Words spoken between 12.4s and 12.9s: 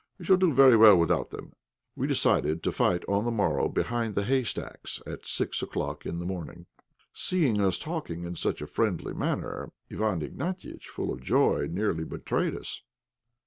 us.